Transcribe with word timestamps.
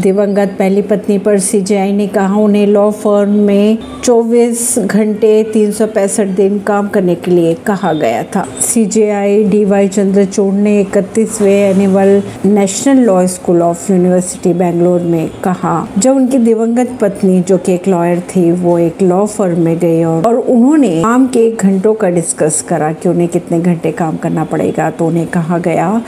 दिवंगत 0.00 0.54
पहली 0.58 0.82
पत्नी 0.82 1.18
पर 1.18 1.38
सीजीआई 1.38 1.92
ने 1.92 2.06
कहा 2.06 2.36
उन्हें 2.36 2.66
लॉ 2.66 2.90
फर्म 2.90 3.30
में 3.30 3.78
24 4.04 4.78
घंटे 4.78 5.42
तीन 5.44 5.72
सौ 5.72 5.86
पैंसठ 5.86 6.26
दिन 6.26 6.58
काम 6.58 6.88
करने 6.88 7.14
के 7.14 7.30
लिए 7.30 7.54
कहा 7.54 7.92
गया 7.92 8.22
था। 8.22 8.44
सीजीआई 8.60 9.44
डीवाई 9.44 9.88
चंद्रचूड़ 9.88 10.54
ने 10.54 10.80
इकतीसवे 10.80 11.52
annual 11.52 12.22
national 12.44 13.02
law 13.04 13.26
school 13.26 13.62
of 13.62 13.92
university 13.92 14.52
Bangalore 14.52 15.00
में 15.00 15.28
कहा 15.44 15.88
जब 15.98 16.16
उनकी 16.16 16.38
दिवंगत 16.38 16.98
पत्नी 17.00 17.40
जो 17.40 17.58
कि 17.58 17.74
एक 17.74 17.88
लॉयर 17.88 18.20
थी 18.20 18.50
वो 18.52 18.78
एक 18.78 19.02
लॉ 19.02 19.24
फर्म 19.26 19.60
में 19.60 19.78
गई 19.78 20.02
और, 20.04 20.34
उन्होंने 20.34 21.02
काम 21.02 21.26
के 21.26 21.50
घंटों 21.50 21.94
का 21.94 22.10
डिस्कस 22.10 22.64
करा 22.68 22.92
कि 22.92 23.08
उन्हें 23.08 23.28
कितने 23.28 23.60
घंटे 23.60 23.92
काम 23.92 24.16
करना 24.16 24.44
पड़ेगा 24.44 24.90
तो 24.90 25.06
उन्हें 25.06 25.26
कहा 25.26 25.58
गया 25.58 26.02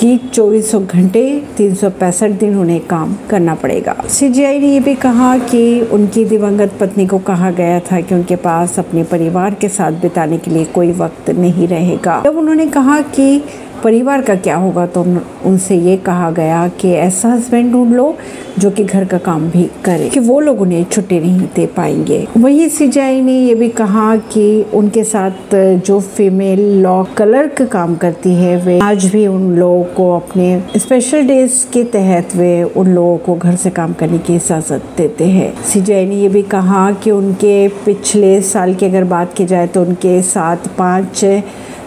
कि 0.00 0.16
चौबीसों 0.34 0.86
घंटे, 0.86 1.42
तीन 1.56 1.74
दिन 2.32 2.56
उन्हें 2.56 2.86
काम 2.86 3.16
करना 3.30 3.54
पड़ेगा। 3.54 3.96
सीजीआई 4.08 4.58
ने 4.58 4.66
यह 4.66 4.80
भी 4.80 4.94
कहा 4.94 5.38
कि 5.38 5.80
उनकी 5.80 6.24
दिवंगत 6.24 6.72
पत्नी 6.80 7.06
को 7.06 7.18
कहा 7.18 7.50
गया 7.50 7.80
था 7.80 8.00
कि 8.00 8.14
उनके 8.14 8.36
पास 8.36 8.78
अपने 8.78 9.04
परिवार 9.04 9.54
के 9.54 9.68
साथ 9.68 9.92
बिताने 9.92 10.38
के 10.38 10.50
लिए 10.50 10.64
कोई 10.64 10.92
वक्त 10.92 11.30
नहीं 11.30 11.68
रहेगा। 11.68 12.22
जब 12.24 12.36
उन्होंने 12.36 12.66
कहा 12.66 13.00
कि 13.00 13.42
परिवार 13.84 14.22
का 14.22 14.34
क्या 14.36 14.56
होगा? 14.56 14.86
तो 14.86 15.04
उनसे 15.44 15.76
ये 15.76 15.96
कहा 15.96 16.30
गया 16.30 16.66
कि 16.80 16.90
ऐसा 16.90 17.28
हस्बैंड 17.28 17.72
ढूंढ 17.72 17.94
लो 17.94 18.14
जो 18.58 18.70
कि 18.70 18.84
घर 18.84 19.04
का 19.04 19.18
काम 19.18 19.48
भी 19.50 19.62
करे, 19.84 20.08
कि 20.08 20.20
वो 20.20 20.38
लोग 20.40 20.60
उन्हें 20.60 20.84
छुट्टी 20.84 21.18
नहीं 21.20 21.40
दे 21.56 21.66
पाएँगे। 21.66 22.26
वही 22.36 22.68
सीजाई 22.68 23.20
ने 23.22 23.38
ये 23.38 23.54
भी 23.54 23.68
कहा 23.70 24.16
कि 24.32 24.62
उनके 24.74 25.04
साथ 25.04 25.54
जो 25.54 26.00
फीमेल 26.00 26.60
लॉ 26.82 27.02
क्लर्क 27.16 27.62
काम 27.62 27.94
करती 27.96 28.34
है, 28.34 28.56
वे 28.56 28.78
आज 28.78 29.04
भी 29.06 29.26
उन 29.26 29.50
लोगों 29.56 29.82
को 29.96 30.10
अपने 30.16 30.62
स्पेशल 30.76 31.26
डेज़ 31.26 31.64
के 31.72 31.84
तहत 31.92 32.36
वे 32.36 32.62
उन 32.62 32.88
लोगों 32.88 33.16
को 33.18 33.34
घर 33.34 33.56
से 33.56 33.70
काम 33.70 33.92
करने 33.92 34.18
की 34.18 34.34
इजाज़त 34.34 34.82
देते 34.96 35.24
हैं। 35.26 35.52
सीजाई 35.64 36.06
ने 36.06 36.16
ये 36.16 36.28
भी 36.28 36.42
कहा 36.44 36.90
कि 36.94 37.10
उनके 37.10 37.56
पिछले 37.84 38.40
साल 38.42 38.74
की 38.74 38.86
अगर 38.86 39.04
बात 39.06 39.34
की 39.34 39.44
जाए 39.44 39.66
तो 39.66 39.82
उनके 39.82 40.20
साथ 40.24 40.68
पाँच 40.78 41.24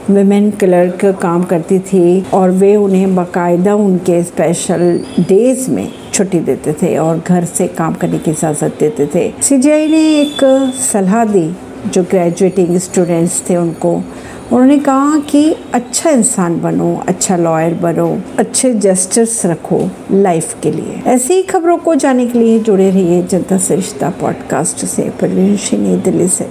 वेमेन 0.10 0.52
क्लर्क 0.52 1.20
काम 1.22 1.44
करती 1.44 1.80
थी 1.80 2.26
और 2.34 2.52
वे 2.52 2.76
उन्हें 2.76 3.16
बाकायदा 3.16 3.76
उनके 3.76 4.24
स्पेशल 4.24 5.00
डेज़ 5.20 5.72
में 5.72 5.92
छुट्टी 6.14 6.40
देते 6.40 6.74
थे 6.74 6.98
और 6.98 7.24
घर 7.28 7.46
से 7.46 7.68
काम 7.68 7.94
करने 7.94 8.18
की 8.18 8.32
इजाज़त 8.32 8.76
देते 8.80 9.10
थे। 9.16 9.34
सीजीआई 9.42 9.88
ने 9.88 10.22
एक 10.22 10.72
सलाह 10.92 11.26
दी, 11.26 11.56
जो 11.90 12.04
ग्रेजुएटिंग 12.04 12.78
स्टूडेंट्स 12.78 13.44
थे 13.50 13.56
उनको। 13.56 13.94
उन्होंने 14.52 14.80
कहा 14.80 15.20
कि 15.20 15.56
अच्छा 15.74 16.10
इंसान 16.10 16.62
बनो 16.62 17.04
अच्छा 17.08 17.38
लॉयर 17.38 17.74
बनो, 17.74 18.22
अच्छे 18.38 18.74
जस्टिस 18.74 19.46
रखो 19.46 19.90
लाइफ 20.12 20.56
के 20.64 20.72
लिए। 20.72 21.02
ऐसी 21.08 21.34
ही 21.34 21.44
खबरों 21.44 21.78
को 21.78 21.96
जानने 21.96 22.28
के 22.28 22.40
लिए 22.40 22.60
जुड़े 22.60 22.90
रहिए 22.90 23.24
जनता 23.24 23.58
से 23.58 23.76
रिश्ता 23.76 24.10
पॉडकास्ट 24.10 24.86
से। 24.86 25.02
परवीन 25.02 26.02
दिल्ली 26.02 26.28
से। 26.28 26.48